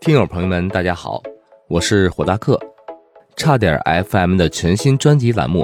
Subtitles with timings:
[0.00, 1.22] 听友朋友们，大家好，
[1.68, 2.58] 我是火大客，
[3.36, 3.78] 差点
[4.08, 5.60] FM 的全新专辑栏目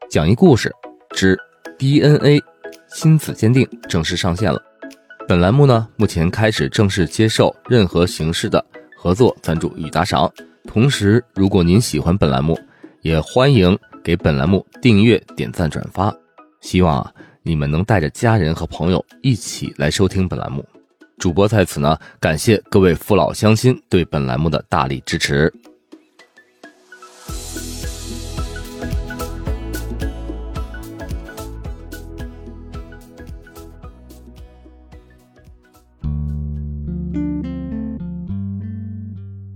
[0.10, 0.74] 《讲一故事
[1.10, 1.38] 之
[1.78, 2.42] DNA
[2.88, 4.60] 亲子鉴定》正式上线了。
[5.28, 8.64] 本栏目呢，目前开始正式接受任何形式的
[8.96, 10.28] 合作赞助与打赏。
[10.64, 12.58] 同时，如果您喜欢本栏目，
[13.02, 16.12] 也欢迎给本栏目订阅、点赞、转发。
[16.60, 17.12] 希望啊，
[17.44, 20.64] 你们能带着家人和朋友一起来收听本栏目。
[21.18, 25.52] 主播在此呢，感谢各位父老乡亲对本栏目的大力支持。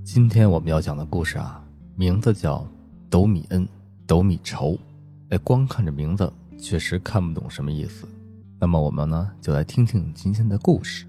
[0.03, 1.63] 今天我们要讲的故事啊，
[1.95, 2.57] 名字叫
[3.11, 3.65] 《斗米恩》，
[4.07, 4.79] 斗米仇。
[5.29, 8.09] 哎，光看着名字，确实看不懂什么意思。
[8.59, 11.07] 那么我们呢，就来听听今天的故事。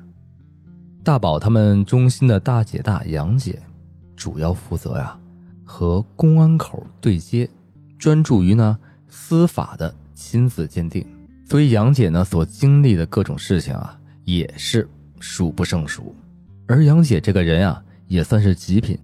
[1.04, 3.60] 大宝他们中心的大姐大杨姐，
[4.16, 5.18] 主要负责呀
[5.66, 7.50] 和公安口对接，
[7.98, 8.78] 专注于呢
[9.10, 11.04] 司法的亲子鉴定。
[11.50, 14.88] 所以杨姐呢所经历的各种事情啊，也是
[15.20, 16.16] 数不胜数。
[16.68, 18.98] 而杨姐这个人啊，也算是极品。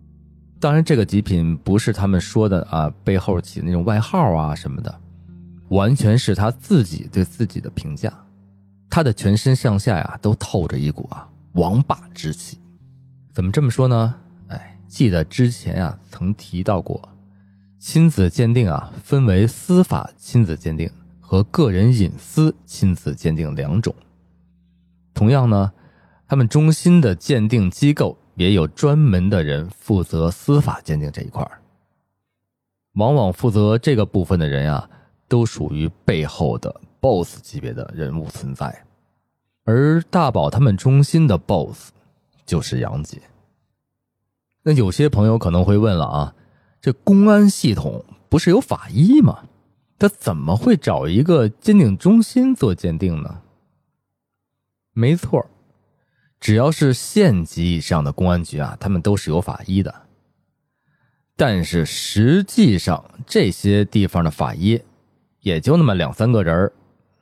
[0.60, 4.96] 当然，这个极品不是他们说的啊背后起那种外号啊什么的，
[5.70, 8.14] 完全是他自己对自己的评价。
[8.88, 11.28] 他的全身上下呀，都透着一股啊。
[11.58, 12.60] 王霸之气，
[13.34, 14.16] 怎么这么说呢？
[14.50, 17.10] 哎，记得之前啊曾提到过，
[17.80, 20.88] 亲子鉴定啊分为司法亲子鉴定
[21.20, 23.96] 和个人隐私亲子鉴定两种。
[25.16, 25.74] 同样呢，
[26.28, 31.44] 他们中心的鉴定机构也有专门的人负责司法鉴定这一块
[32.94, 34.88] 往往负责这个部分的人啊，
[35.28, 38.84] 都属于背后的 BOSS 级别的人物存在。
[39.68, 41.90] 而大宝他们中心的 BOSS
[42.46, 43.22] 就是杨姐。
[44.64, 46.36] 那有些朋友可能会问了啊，
[46.80, 49.44] 这公安系统不是有法医吗？
[50.00, 53.42] 他怎么会找一个鉴定中心做鉴定呢？
[54.94, 55.46] 没错，
[56.40, 59.94] 只要是县级以上的公安局啊，他们都是有法医的。
[61.36, 64.82] 但是实际上，这些地方的法医
[65.42, 66.72] 也就那么两三个人。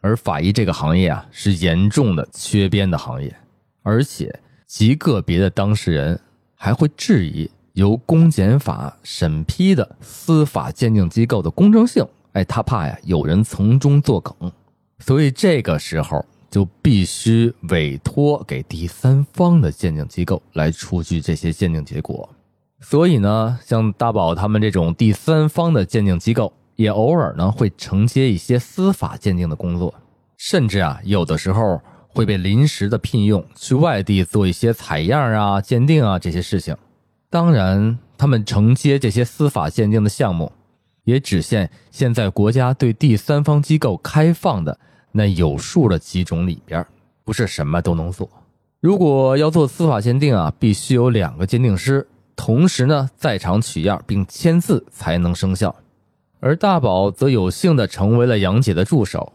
[0.05, 3.35] 而法医这个行业啊，是严重的缺编的行业，
[3.81, 6.19] 而且极个别的当事人
[6.53, 12.05] 还会质疑由公检法审批的司法鉴定机构的公正性。
[12.33, 14.51] 哎，他怕呀有人从中作梗，
[14.99, 22.29] 所以这个时候就必须委托给第三方的鉴定机构来出具这些鉴定结果。
[22.79, 26.53] 所以呢，像大宝他们这种第三方的鉴定机构。
[26.75, 29.93] 也偶尔呢会承接一些司法鉴定的工作，
[30.37, 36.75] 甚至啊有的时候会被临时的聘用去外地做一些采样啊、鉴定啊这些事情。
[37.29, 40.51] 当然，他们承接这些司法鉴定的项目，
[41.03, 44.77] 也只限现在国家对第三方机构开放的
[45.11, 46.85] 那有数的几种里边，
[47.23, 48.29] 不是什么都能做。
[48.79, 55.75] 如果要做司法鉴定啊，必须有两个鉴定师同时呢在场取样并签字才能生效。
[56.45, 59.33] 而大宝则有幸的成为了杨姐的助手，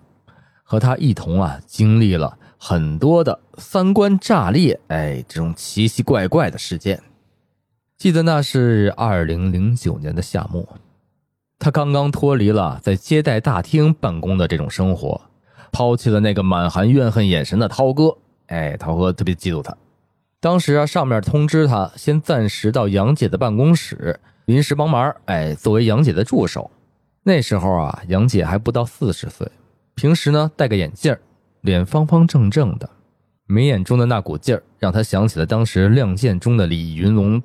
[0.62, 7.02] 和她一同啊经历了很多的三观炸裂，哎，这种奇奇怪怪的事件。
[7.98, 10.64] 记得那是二零零九年的夏末，
[11.58, 15.20] 他刚刚脱离了在接待大厅办公的这种生活，
[15.72, 18.16] 抛弃了那个满含怨恨眼神的涛哥。
[18.46, 19.76] 哎，涛哥特别嫉妒他。
[20.38, 26.70] 当时啊，上面通知他先暂时到杨姐的办公室临时帮忙，哎，作为杨姐的助手。
[27.22, 29.46] 那时候啊，杨姐还不到四十岁，
[29.94, 31.14] 平时呢戴个眼镜
[31.60, 32.88] 脸方方正正的，
[33.46, 37.42] 眉眼中的那股劲儿让她想起了当时《亮剑》中的李云龙，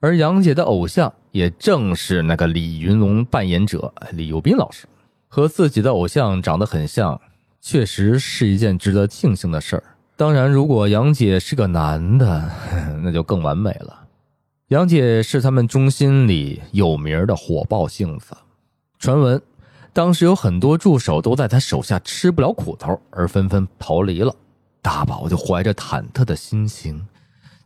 [0.00, 4.86] 而杨姐的偶像也正是那个李云龙扮演者李幼斌老师，
[5.28, 7.20] 和自己的偶像长得很像，
[7.60, 9.84] 确实是一件值得庆幸的事儿。
[10.16, 12.50] 当然，如果杨姐是个男的，
[13.02, 14.00] 那就更完美了。
[14.68, 18.34] 杨姐是他们中心里有名的火爆性子。
[19.02, 19.42] 传闻，
[19.92, 24.32] 当时有很多助手都在他手下吃不了苦头，而纷纷逃离了。
[24.80, 27.04] 大宝就怀着忐忑的心情，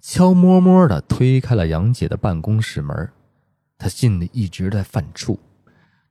[0.01, 3.11] 悄摸摸的推开了杨姐的办公室门。
[3.77, 5.37] 他心里一直在犯怵，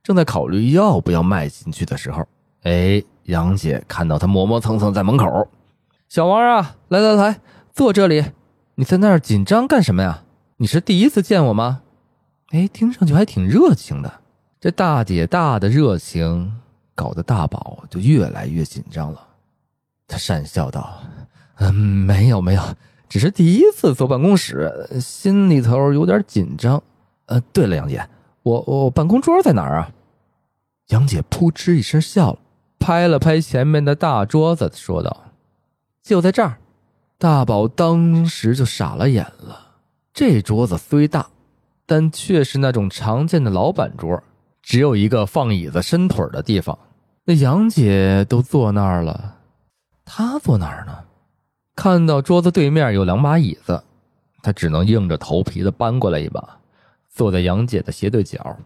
[0.00, 2.24] 正在考虑要不要迈进去的时候，
[2.62, 5.48] 哎，杨姐看到他磨磨蹭蹭在门口。
[6.08, 7.40] 小王啊，来来来，
[7.72, 8.26] 坐这里。
[8.76, 10.22] 你在那儿紧张干什么呀？
[10.58, 11.82] 你是第一次见我吗？
[12.50, 14.20] 哎，听上去还挺热情的。
[14.58, 16.52] 这大姐大的热情，
[16.94, 19.26] 搞得大宝就越来越紧张了。
[20.08, 21.02] 他讪笑道
[21.58, 22.62] ：“嗯，没有没有，
[23.08, 26.82] 只是第一次坐办公室，心里头有点紧张。
[27.26, 28.08] 呃，对了，杨姐，
[28.42, 29.90] 我我办公桌在哪儿啊？
[30.88, 32.38] 杨姐扑哧一声笑了，
[32.78, 35.32] 拍了拍前面的大桌子，说道
[36.02, 36.58] ：“就在这儿。”
[37.18, 39.74] 大宝当时就傻了眼了。
[40.12, 41.26] 这桌子虽大，
[41.84, 44.22] 但却是那种常见的老板桌，
[44.66, 46.76] 只有一个放椅子、伸腿的地方。
[47.24, 49.36] 那杨姐都坐那儿了，
[50.04, 50.92] 她坐哪儿呢？
[51.76, 53.80] 看到桌子对面有两把椅子，
[54.42, 56.58] 她只能硬着头皮的搬过来一把，
[57.08, 58.56] 坐在杨姐的斜对角。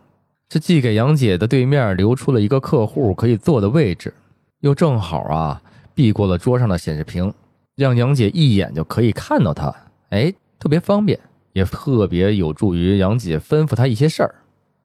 [0.48, 4.14] 这既给杨姐的对面留出了一个客户可以坐的位置，
[4.60, 5.60] 又正好啊
[5.94, 7.30] 避过了桌上的显示屏，
[7.76, 9.74] 让杨姐一眼就可以看到他。
[10.08, 11.20] 哎，特别方便，
[11.52, 14.34] 也特别有助于杨姐吩咐她一些事儿。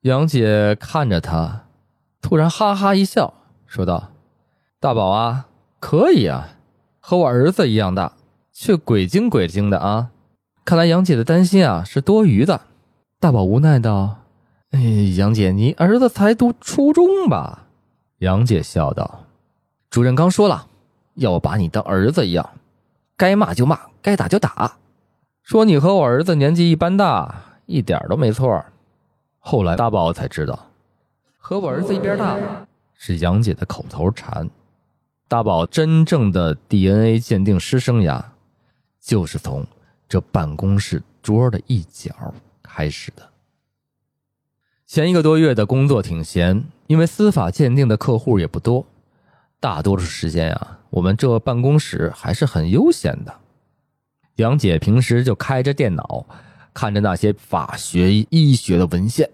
[0.05, 1.63] 杨姐看着他，
[2.21, 3.33] 突然哈哈一笑。
[3.65, 4.11] 说道
[4.79, 5.47] ：“大宝啊，
[5.79, 6.49] 可以啊，
[6.99, 8.13] 和我儿子一样大，
[8.53, 10.11] 却鬼精鬼精的啊！
[10.63, 12.61] 看来杨姐的担心啊是多余的。”
[13.19, 14.17] 大宝无奈道
[14.69, 14.79] ：“哎，
[15.17, 17.63] 杨姐，你儿子才读初中吧？”
[18.21, 19.23] 杨姐笑道
[19.89, 20.67] ：“主任刚说了，
[21.15, 22.47] 要我把你当儿子一样，
[23.17, 24.77] 该骂就骂，该打就打。
[25.41, 28.63] 说你和我儿子年纪一般大，一点都没错。
[29.47, 30.71] 后来大宝才知道，
[31.37, 32.35] 和我儿子一边大。”
[32.97, 34.49] 是杨姐的口头禅。
[35.27, 38.19] 大宝真正的 DNA 鉴定师生涯，
[38.99, 39.63] 就是从
[40.09, 42.33] 这办公室桌的一角
[42.63, 43.29] 开始的。
[44.87, 48.83] 前一个多月的工作挺闲，因为司法鉴定的客户也不多，
[49.59, 53.35] 大多数时间啊，我们这办公室还是很悠闲的。
[54.37, 56.25] 杨姐平时就开着电脑，
[56.73, 59.29] 看着那些法学、医学的文献，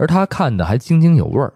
[0.00, 1.52] 而他看的还津津有味儿。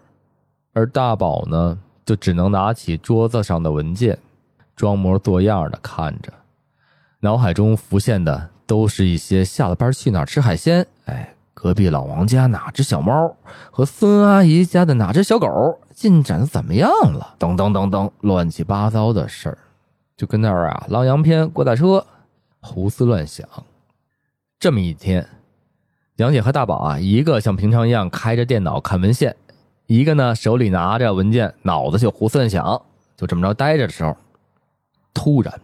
[0.73, 4.19] 而大宝呢，就只能拿起桌子上的文件，
[4.75, 6.31] 装模作样的看着，
[7.21, 13.35] 脑海中浮现的都是一些下了班去哪儿吃海鲜，哎，隔壁老王家哪只小猫
[13.71, 19.57] 和孙阿姨家的哪只小狗进展的怎么样了，等等等等，乱七八糟的事儿，
[20.15, 22.05] 就跟那儿啊，狼洋片过大车，
[22.59, 23.47] 胡思乱想。
[24.59, 25.27] 这么一天，
[26.17, 29.35] 杨姐和大宝啊，一个像平常一样开着电脑看文献。
[29.87, 32.81] 一个呢，手里拿着文件，脑子就胡思乱想，
[33.17, 34.15] 就这么着待着的时候，
[35.13, 35.59] 突然，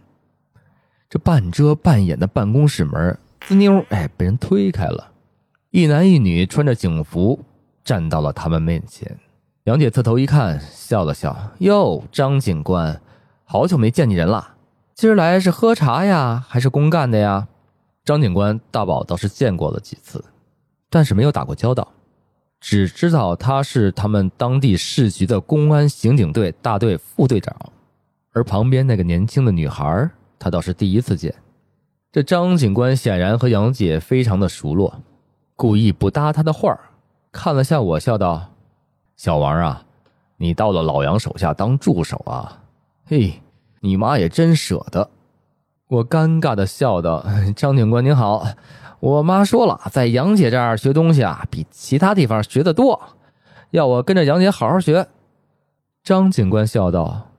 [1.09, 5.11] 这半遮半掩的办公室门滋妞，哎，被人推开了，
[5.69, 7.39] 一男一女穿着警服
[7.83, 9.17] 站到了他们面前。
[9.63, 12.99] 杨姐侧头一看，笑了笑：“哟，张警官，
[13.45, 14.55] 好久没见你人了，
[14.93, 17.47] 今儿来是喝茶呀，还是公干的呀？”
[18.03, 20.23] 张警官，大宝倒是见过了几次，
[20.91, 21.87] 但是没有打过交道。
[22.59, 27.55] 只知道他是他们当地市局的公安刑警队大队副队长，
[28.33, 30.07] 而旁边那个年轻的女孩，
[30.37, 31.33] 他倒是第一次见。
[32.11, 35.01] 这张警官显然和杨姐非常的熟络，
[35.55, 36.79] 故意不搭他的话儿
[37.31, 38.51] 看了下我，笑道
[39.17, 39.83] ：“小王啊，
[40.37, 42.61] 你到了老杨手下当助手啊？
[43.05, 43.41] 嘿，
[43.79, 45.09] 你妈也真舍得。”
[45.89, 48.45] 我尴尬的笑道：“张警官您好。”
[49.01, 53.01] 我妈说了，在杨姐这儿学东西啊，比其他地方学的多，
[53.71, 55.07] 要我跟着杨姐好好学。
[56.03, 57.31] 张警官笑道：“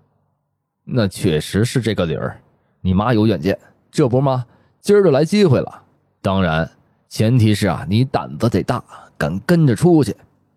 [0.83, 2.41] 那确实是这个理儿，
[2.81, 3.57] 你妈有远见，
[3.93, 4.45] 这不吗？
[4.81, 5.83] 今儿就来机会了。
[6.21, 6.69] 当然，
[7.09, 8.83] 前提是啊，你胆子得大，
[9.17, 10.17] 敢跟着出去。”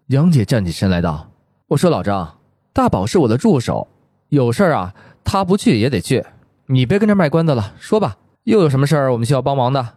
[0.10, 1.30] 杨姐站起身来道
[1.70, 2.36] ：“我说老张，
[2.74, 3.88] 大宝是我的助手，
[4.30, 6.26] 有事儿啊，他不去也得去，
[6.66, 9.88] 你别跟这卖关子了，说吧，又有什么事儿我们需要帮忙的？”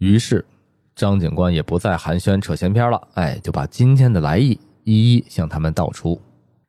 [0.00, 0.46] 于是，
[1.00, 6.20] 张警官也不再寒暄扯闲篇了，哎，就把今天的来意一一向他们道出。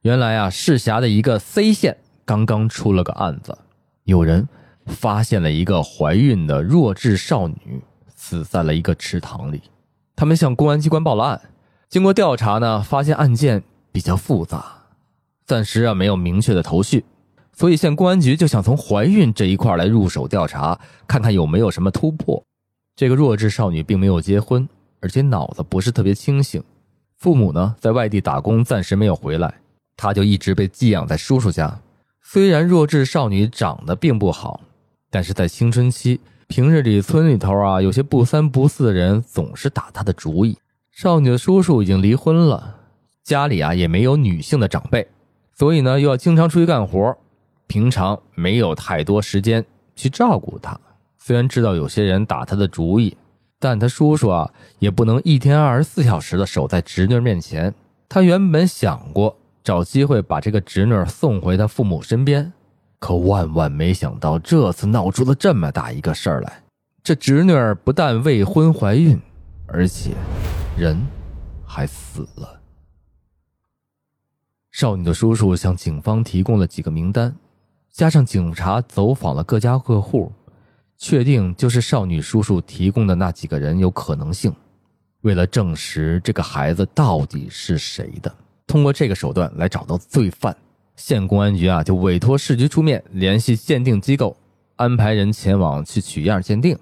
[0.04, 3.58] 原来啊，市辖的一个 C 县刚刚出了个案子，
[4.06, 4.48] 有人
[4.86, 7.82] 发现了一个怀孕的弱智少女
[8.16, 9.62] 死在了一个池塘里。
[10.16, 11.42] 他们向公安机关报了案，
[11.90, 13.62] 经过调查呢，发现案件
[13.92, 14.66] 比较复杂，
[15.46, 17.04] 暂时啊没有明确的头绪，
[17.52, 22.42] 所以县公安局就想从怀孕这一块来入手调查，看看有没有什么突破。
[22.96, 24.68] 这个弱智少女并没有结婚，
[25.00, 26.64] 而且脑子不是特别清醒，
[27.18, 29.54] 父母呢在外地打工，暂时没有回来，
[29.98, 31.80] 她就一直被寄养在叔叔家。
[32.22, 34.62] 虽然弱智少女长得并不好，
[35.10, 40.58] 但是在青春期，平日里村里头啊有些不三不四的人总是打她的主意。
[40.92, 42.76] 少女的叔叔已经离婚了，
[43.24, 45.08] 家里啊也没有女性的长辈，
[45.58, 47.18] 所以呢又要经常出去干活，
[47.66, 50.80] 平常没有太多时间去照顾她。
[51.24, 53.16] 虽然知道有些人打他的主意，
[53.60, 57.72] 但他叔叔啊也不能一天二十四小时的守在侄女面前。
[58.10, 62.52] 他原本想过找机会把这个侄女送回他父母身边，
[62.98, 66.64] 可万万没想到这次闹出了这么大一个事儿来。
[67.04, 69.22] 这侄女儿不但未婚怀孕，
[69.68, 70.16] 而且
[70.76, 71.00] 人
[71.64, 72.60] 还死了。
[74.72, 77.36] 少女的叔叔向警方提供了几个名单，
[77.92, 80.32] 加上警察走访了各家各户，
[81.02, 84.54] 确定就是少女叔叔提供的那几个人有可能性。
[85.22, 88.32] 为了证实这个孩子到底是谁的，
[88.68, 90.56] 通过这个手段来找到罪犯，
[90.96, 94.38] 县公安局啊就委托市局出面联系鉴定机构，
[94.76, 96.78] 安排人前往去取样鉴定。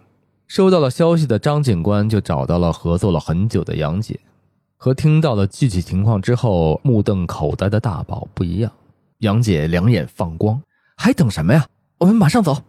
[0.47, 4.19] 收到了消息的张警官就找到了合作了很久的杨姐，
[4.75, 8.69] 和听到了具体情况之后目瞪口呆的大宝不一样。
[9.19, 10.61] 杨姐两眼放光，
[10.97, 11.65] 还等什么呀？
[11.99, 12.61] 我们马上走。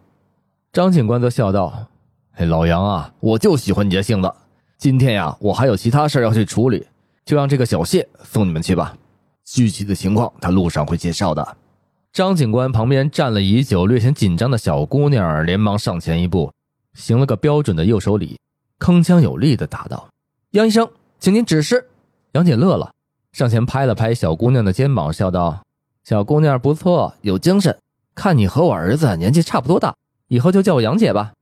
[0.73, 1.85] 张警官则笑道
[2.31, 4.33] ：“嘿，老杨啊，我就喜欢你这性子。”
[4.79, 6.87] 今天呀，我还有其他事要去处理，
[7.25, 8.95] 就让这个小谢送你们去吧。
[9.43, 11.57] 具体的情况他路上会介绍的。
[12.13, 16.49] 张警官旁边站了已久、略显紧张的小姑娘，连忙上前一步，
[16.93, 18.39] 行了个标准的右手礼，
[18.79, 20.07] 铿锵有力的答道
[20.51, 21.89] ：“杨医生，请您指示。”
[22.31, 22.93] 杨姐乐了，
[23.33, 25.63] 上前拍了拍小姑娘的肩膀，笑道
[26.05, 27.77] ：“小姑娘不错，有精神。
[28.15, 29.93] 看你和我儿子年纪差不多大，
[30.31, 31.33] 以后就叫我杨姐吧。”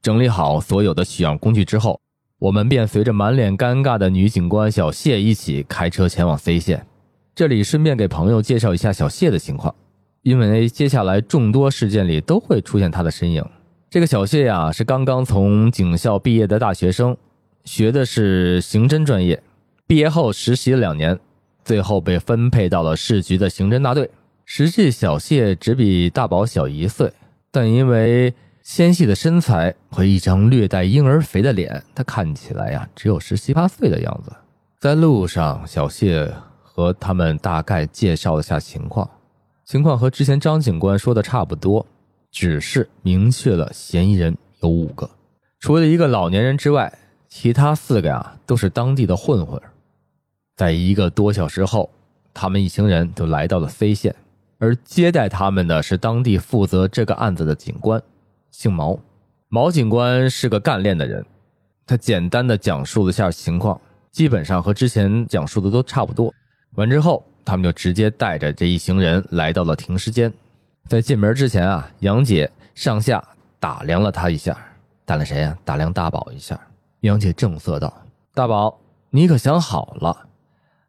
[0.00, 2.00] 整理好所有的取样工具之后。
[2.38, 6.86] 我们便随着满脸尴尬的女警官小谢一起开车前往 C 县。
[7.34, 9.74] 这里顺便给朋友介绍一下小谢的情况，
[10.22, 13.44] 因为接下来众多事件里都会出现他的身影。
[13.90, 17.16] 这个小谢呀，是刚刚从警校毕业的大学生，
[17.64, 19.42] 学的是刑侦专业。
[19.88, 21.18] 毕业后实习了两年，
[21.64, 24.08] 最后被分配到了市局的刑侦大队。
[24.44, 27.12] 实际小谢只比大宝小一岁，
[27.58, 28.32] 但因为。
[28.62, 34.30] 纤细的身材和一张略带婴儿肥的脸，他看起来呀只有十七八岁的样子。
[34.78, 36.30] 在路上，小谢
[36.62, 39.08] 和他们大概介绍了下情况，
[39.64, 41.86] 情况和之前张警官说的差不多，
[42.30, 45.08] 只是明确了嫌疑人有五个，
[45.60, 46.92] 除了一个老年人之外，
[47.26, 49.58] 其他四个呀都是当地的混混。
[50.56, 51.88] 在一个多小时后，
[52.34, 54.14] 他们一行人就来到了 C 县，
[54.58, 58.02] 而接待他们的是当地负责这个案子的警官。
[58.50, 58.98] 姓毛，
[59.48, 61.24] 毛警官是个干练的人。
[61.86, 66.32] 他简单的讲述了一下情况，基本上和之前讲述的都差不多。
[66.74, 70.32] 完之后，他们就直接带着这一行人来到了停尸间。
[70.86, 73.22] 在进门之前啊，杨姐上下
[73.60, 74.56] 打量了他一下，
[75.04, 75.56] 打量谁呀？
[75.64, 76.60] 打量大宝一下。
[77.00, 77.92] 杨姐正色道
[78.34, 80.26] ：“大宝，你可想好了，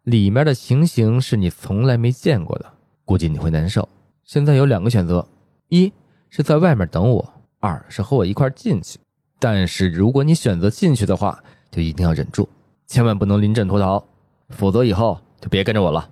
[0.03, 2.65] 里面的情形是你从来没见过的，
[3.09, 3.89] 估计你会难受。
[4.23, 5.27] 现在有两个选择，
[5.69, 5.91] 一
[6.29, 8.99] 是在外面等我。”二是和我一块进去，
[9.39, 12.47] 但是如果你选择进去的话，就一定要忍住，
[12.85, 14.01] 千万不能临阵脱逃，
[14.49, 16.07] 否则以后就别跟着我了。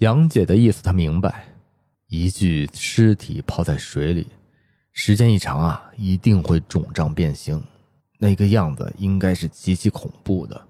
[0.00, 1.46] 杨姐的意思他明白，
[2.08, 4.26] 一具尸体泡在水里，
[4.92, 7.60] 时间一长啊，一定会肿胀变形，
[8.18, 10.60] 那个样子应该是极其恐怖的。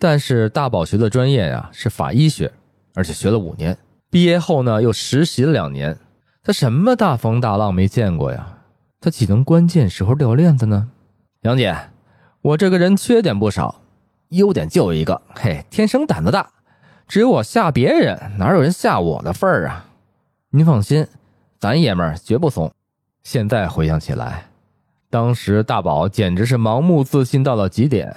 [0.00, 2.52] 但是大宝学的专业呀是法医学，
[2.92, 3.78] 而且学了五年，
[4.12, 5.96] 毕业后呢又实习了两年，
[6.42, 8.58] 他什么大风大浪没见过呀？
[9.00, 10.90] 他岂能关键时候掉链子呢？
[11.40, 11.74] 杨姐，
[12.42, 13.80] 我这个人缺点不少，
[14.28, 16.46] 优点就一个，嘿，天生胆子大。
[17.08, 19.86] 只有我吓别人，哪有人吓我的份儿啊？
[20.50, 21.06] 您放心，
[21.58, 22.70] 咱爷们儿绝不怂。
[23.22, 24.50] 现在回想起来，
[25.08, 28.14] 当时大宝简直是盲目自信到了极点。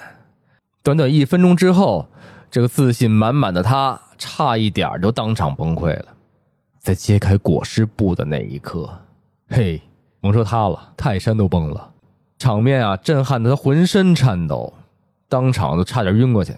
[0.84, 2.10] 短短一分钟之后，
[2.56, 6.06] 这个自信满满的他，差一点就当场崩溃了。
[6.80, 8.90] 在揭开裹尸布的那一刻，
[9.50, 9.82] 嘿。
[10.22, 11.92] 甭说他了，泰山都崩了，
[12.40, 14.74] 场面啊，震撼的他浑身颤抖，
[15.28, 16.56] 当场都差点晕过去。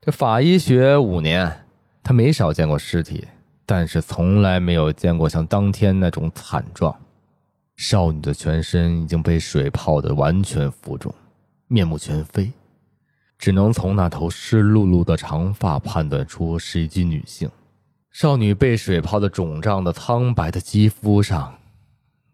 [0.00, 1.64] 这法医学五年，
[2.00, 3.26] 他没少见过尸体，
[3.66, 6.94] 但是从来没有见过像当天那种惨状。
[7.74, 11.12] 少女的全身已经被水泡得完全浮肿，
[11.66, 12.52] 面目全非，
[13.40, 17.50] 只能从那头湿漉漉的长发判断出是一具女性。
[18.10, 21.56] 少女被水泡的肿胀的苍白的肌肤上。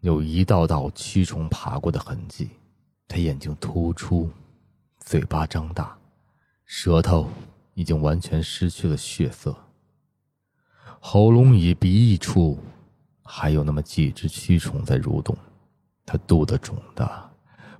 [0.01, 2.49] 有一道道蛆虫爬过的痕迹，
[3.07, 4.29] 她眼睛突出，
[4.99, 5.97] 嘴巴张大，
[6.65, 7.29] 舌头
[7.73, 9.55] 已经完全失去了血色，
[10.99, 12.59] 喉咙与鼻翼处
[13.23, 15.35] 还有那么几只蛆虫在蠕动。
[16.05, 17.29] 她肚子肿大，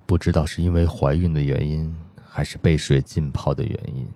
[0.06, 1.94] 不知道是因为怀孕的原因，
[2.28, 4.06] 还是被水浸泡的原因，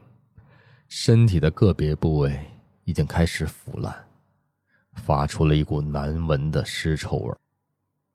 [0.88, 2.38] 身体的个别部位
[2.84, 3.94] 已经开始腐烂，
[4.94, 7.34] 发出了一股难闻的尸臭味。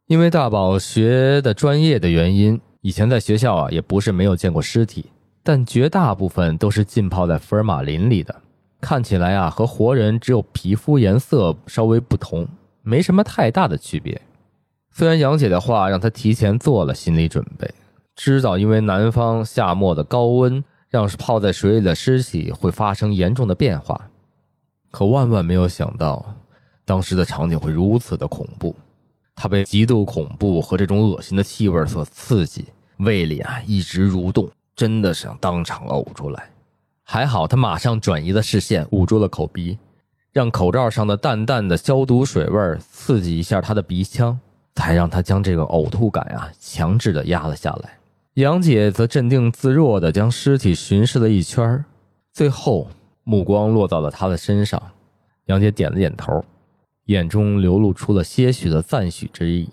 [0.06, 5.08] 因为大宝学的专业的原因，以前在学校啊也不是没有见过尸体，
[5.44, 8.42] 但绝大部分都是浸泡在福尔马林里的，
[8.80, 12.48] 看起来啊和活人只有皮肤颜色稍微不同，
[12.84, 14.22] 没什么太大的区别。
[14.92, 17.70] 虽然杨姐的话让他提前做了心理准备，
[18.18, 24.10] 知道因为南方夏末的高温，让泡在水里的尸体会发生严重的变化。
[24.90, 26.26] 可万万没有想到，
[26.84, 28.76] 当时的场景会如此的恐怖。
[29.36, 32.66] 他被极度恐怖和这种恶心的气味所刺激，
[32.98, 36.50] 胃里啊一直蠕动，真的想当场呕出来。
[37.04, 39.78] 还好他马上转移了视线，捂住了口鼻，
[40.34, 44.40] 让口罩上的淡淡的消毒水味刺激一下他的鼻腔，
[44.74, 47.94] 才让他将这个呕吐感啊强制的压了下来。
[48.38, 51.84] 杨姐则镇定自若的将尸体巡视了一圈，
[52.32, 52.88] 最后
[53.24, 54.80] 目光落到了他的身上。
[55.46, 56.46] 杨姐点了点头。
[57.06, 59.68] 眼中流露出了些许的赞许之意。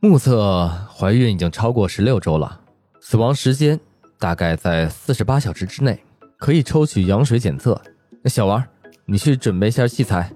[0.00, 2.58] 目测怀孕已经超过十六周了，
[3.02, 3.78] 死亡时间
[4.18, 6.00] 大概在四十八小时之内，
[6.38, 7.78] 可以抽取羊水检测。
[8.22, 8.64] 那小王，
[9.04, 10.32] 你去准备一下器材。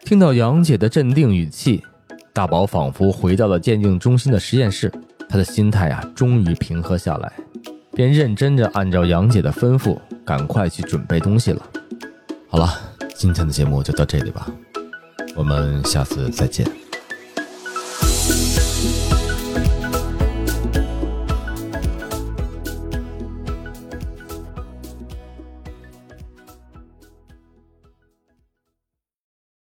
[0.00, 1.84] 听到杨姐的镇定语气，
[2.32, 4.90] 大宝仿佛回到了鉴定中心的实验室，
[5.34, 7.32] 他的心态啊终于平和下来，
[7.92, 11.60] 便认真着按照杨姐的吩咐，赶快去准备东西了。
[12.48, 12.72] 好了，
[13.16, 14.46] 今天的节目就到这里吧。
[15.34, 16.83] 我们下次再见。